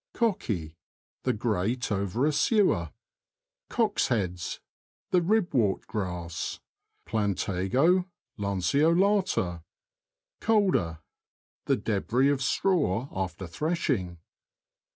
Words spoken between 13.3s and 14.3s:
threshing.